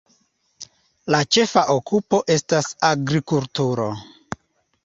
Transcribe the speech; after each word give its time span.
La 1.15 1.19
ĉefa 1.37 1.63
okupo 1.75 2.21
estas 2.37 2.73
agrikulturo. 2.91 3.87